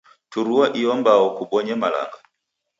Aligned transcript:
Turua 0.31 0.65
iyo 0.79 0.91
mbao 0.99 1.25
kubonye 1.37 1.73
malanga. 1.81 2.17